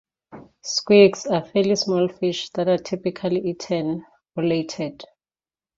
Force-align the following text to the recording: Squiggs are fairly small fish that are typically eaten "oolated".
Squiggs 0.65 1.27
are 1.29 1.45
fairly 1.45 1.75
small 1.75 2.07
fish 2.07 2.49
that 2.55 2.67
are 2.67 2.79
typically 2.79 3.39
eaten 3.39 4.03
"oolated". 4.35 5.03